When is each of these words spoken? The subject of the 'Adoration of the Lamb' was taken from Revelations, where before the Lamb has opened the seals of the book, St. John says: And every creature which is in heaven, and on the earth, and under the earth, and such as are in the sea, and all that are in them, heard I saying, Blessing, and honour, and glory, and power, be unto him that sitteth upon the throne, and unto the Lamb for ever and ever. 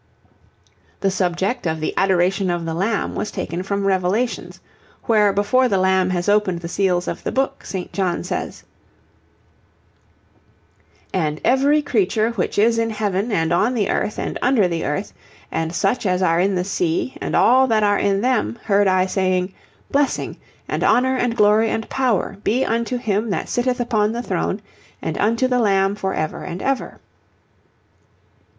The 1.01 1.11
subject 1.11 1.67
of 1.67 1.79
the 1.79 1.93
'Adoration 1.95 2.49
of 2.49 2.65
the 2.65 2.73
Lamb' 2.73 3.13
was 3.13 3.29
taken 3.29 3.61
from 3.61 3.85
Revelations, 3.85 4.59
where 5.03 5.31
before 5.31 5.67
the 5.69 5.77
Lamb 5.77 6.09
has 6.09 6.27
opened 6.27 6.61
the 6.61 6.67
seals 6.67 7.07
of 7.07 7.21
the 7.23 7.31
book, 7.31 7.63
St. 7.63 7.93
John 7.93 8.23
says: 8.23 8.63
And 11.13 11.39
every 11.45 11.83
creature 11.83 12.31
which 12.31 12.57
is 12.57 12.79
in 12.79 12.89
heaven, 12.89 13.31
and 13.31 13.53
on 13.53 13.75
the 13.75 13.91
earth, 13.91 14.17
and 14.17 14.39
under 14.41 14.67
the 14.67 14.83
earth, 14.85 15.13
and 15.51 15.71
such 15.71 16.07
as 16.07 16.23
are 16.23 16.39
in 16.39 16.55
the 16.55 16.63
sea, 16.63 17.15
and 17.21 17.35
all 17.35 17.67
that 17.67 17.83
are 17.83 17.99
in 17.99 18.21
them, 18.21 18.57
heard 18.63 18.87
I 18.87 19.05
saying, 19.05 19.53
Blessing, 19.91 20.35
and 20.67 20.83
honour, 20.83 21.15
and 21.15 21.37
glory, 21.37 21.69
and 21.69 21.87
power, 21.91 22.37
be 22.43 22.65
unto 22.65 22.97
him 22.97 23.29
that 23.29 23.49
sitteth 23.49 23.79
upon 23.79 24.13
the 24.13 24.23
throne, 24.23 24.63
and 24.99 25.15
unto 25.19 25.47
the 25.47 25.59
Lamb 25.59 25.93
for 25.93 26.15
ever 26.15 26.43
and 26.43 26.59
ever. 26.63 26.99